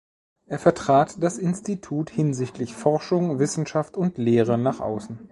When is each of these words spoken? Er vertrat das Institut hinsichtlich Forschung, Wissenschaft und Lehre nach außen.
Er 0.47 0.57
vertrat 0.57 1.21
das 1.21 1.37
Institut 1.37 2.09
hinsichtlich 2.09 2.73
Forschung, 2.73 3.37
Wissenschaft 3.37 3.95
und 3.97 4.17
Lehre 4.17 4.57
nach 4.57 4.79
außen. 4.79 5.29